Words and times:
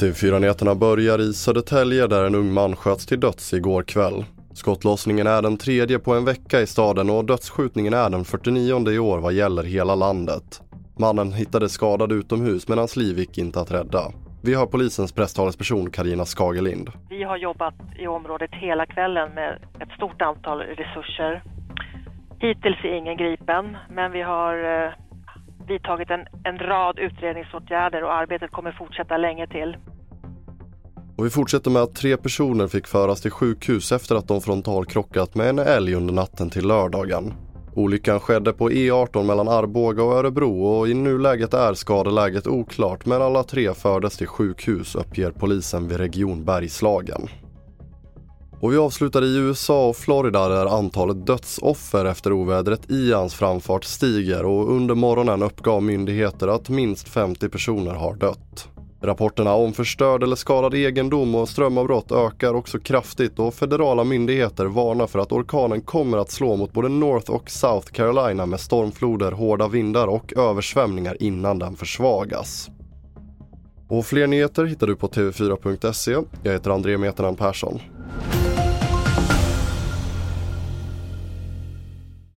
TV4-nyheterna 0.00 0.74
börjar 0.74 1.20
i 1.20 1.32
Södertälje 1.32 2.06
där 2.06 2.24
en 2.24 2.34
ung 2.34 2.52
man 2.52 2.76
sköts 2.76 3.06
till 3.06 3.20
döds 3.20 3.54
igår 3.54 3.82
kväll. 3.82 4.24
Skottlossningen 4.52 5.26
är 5.26 5.42
den 5.42 5.56
tredje 5.56 5.98
på 5.98 6.14
en 6.14 6.24
vecka 6.24 6.60
i 6.60 6.66
staden 6.66 7.10
och 7.10 7.24
dödsskjutningen 7.24 7.94
är 7.94 8.10
den 8.10 8.24
49 8.24 8.90
i 8.90 8.98
år 8.98 9.18
vad 9.18 9.32
gäller 9.32 9.62
hela 9.62 9.94
landet. 9.94 10.62
Mannen 10.98 11.32
hittades 11.32 11.72
skadad 11.72 12.12
utomhus 12.12 12.68
men 12.68 12.78
hans 12.78 12.96
liv 12.96 13.18
gick 13.18 13.38
inte 13.38 13.60
att 13.60 13.70
rädda. 13.70 14.12
Vi 14.42 14.54
har 14.54 14.66
polisens 14.66 15.12
presstalesperson 15.12 15.90
Karina 15.90 16.24
Skagelind. 16.24 16.90
Vi 17.08 17.22
har 17.22 17.36
jobbat 17.36 17.74
i 17.98 18.06
området 18.06 18.50
hela 18.52 18.86
kvällen 18.86 19.34
med 19.34 19.58
ett 19.80 19.90
stort 19.96 20.22
antal 20.22 20.58
resurser. 20.58 21.42
Hittills 22.40 22.84
är 22.84 22.98
ingen 22.98 23.16
gripen, 23.16 23.76
men 23.90 24.12
vi 24.12 24.22
har 24.22 24.84
eh, 24.84 24.92
vidtagit 25.68 26.10
en, 26.10 26.26
en 26.44 26.58
rad 26.58 26.98
utredningsåtgärder 26.98 28.04
och 28.04 28.14
arbetet 28.14 28.50
kommer 28.50 28.72
fortsätta 28.72 29.16
länge 29.16 29.46
till. 29.46 29.76
Och 31.16 31.26
vi 31.26 31.30
fortsätter 31.30 31.70
med 31.70 31.82
att 31.82 31.94
tre 31.94 32.16
personer 32.16 32.68
fick 32.68 32.86
föras 32.86 33.20
till 33.20 33.30
sjukhus 33.30 33.92
efter 33.92 34.14
att 34.14 34.28
de 34.28 34.40
frontalkrockat 34.40 35.34
med 35.34 35.48
en 35.48 35.58
älg 35.58 35.94
under 35.94 36.14
natten 36.14 36.50
till 36.50 36.66
lördagen. 36.66 37.32
Olyckan 37.74 38.20
skedde 38.20 38.52
på 38.52 38.70
E18 38.70 39.22
mellan 39.22 39.48
Arboga 39.48 40.02
och 40.02 40.12
Örebro 40.12 40.64
och 40.64 40.88
i 40.88 40.94
nuläget 40.94 41.54
är 41.54 41.74
skadeläget 41.74 42.46
oklart 42.46 43.06
men 43.06 43.22
alla 43.22 43.42
tre 43.42 43.74
fördes 43.74 44.16
till 44.16 44.26
sjukhus 44.26 44.94
uppger 44.94 45.30
polisen 45.30 45.88
vid 45.88 45.98
Region 45.98 46.44
Bergslagen. 46.44 47.28
Och 48.64 48.72
vi 48.72 48.76
avslutar 48.76 49.24
i 49.24 49.36
USA 49.36 49.88
och 49.88 49.96
Florida 49.96 50.48
där 50.48 50.66
antalet 50.66 51.26
dödsoffer 51.26 52.04
efter 52.04 52.32
ovädret 52.32 52.90
Ians 52.90 53.34
framfart 53.34 53.84
stiger 53.84 54.44
och 54.44 54.70
under 54.70 54.94
morgonen 54.94 55.42
uppgav 55.42 55.82
myndigheter 55.82 56.48
att 56.48 56.68
minst 56.68 57.08
50 57.08 57.48
personer 57.48 57.94
har 57.94 58.14
dött. 58.14 58.68
Rapporterna 59.02 59.54
om 59.54 59.72
förstörd 59.72 60.22
eller 60.22 60.36
skadad 60.36 60.74
egendom 60.74 61.34
och 61.34 61.48
strömavbrott 61.48 62.12
ökar 62.12 62.54
också 62.54 62.78
kraftigt 62.78 63.38
och 63.38 63.54
federala 63.54 64.04
myndigheter 64.04 64.66
varnar 64.66 65.06
för 65.06 65.18
att 65.18 65.32
orkanen 65.32 65.80
kommer 65.80 66.18
att 66.18 66.30
slå 66.30 66.56
mot 66.56 66.72
både 66.72 66.88
North 66.88 67.30
och 67.30 67.50
South 67.50 67.92
Carolina 67.92 68.46
med 68.46 68.60
stormfloder, 68.60 69.32
hårda 69.32 69.68
vindar 69.68 70.06
och 70.06 70.32
översvämningar 70.36 71.22
innan 71.22 71.58
den 71.58 71.76
försvagas. 71.76 72.70
Och 73.88 74.06
fler 74.06 74.26
nyheter 74.26 74.64
hittar 74.64 74.86
du 74.86 74.96
på 74.96 75.08
tv4.se. 75.08 76.16
Jag 76.42 76.52
heter 76.52 76.70
André 76.70 76.98
Meternan 76.98 77.36
Persson. 77.36 77.80